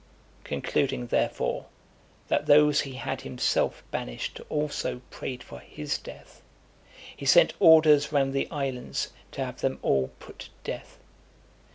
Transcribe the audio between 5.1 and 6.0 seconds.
(272) prayed for his